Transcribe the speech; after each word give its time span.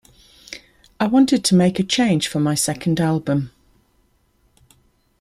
I 0.99 1.05
wanted 1.05 1.45
to 1.45 1.53
make 1.53 1.77
a 1.77 1.83
change 1.83 2.27
for 2.27 2.39
my 2.39 2.55
second 2.55 2.99
album. 2.99 3.51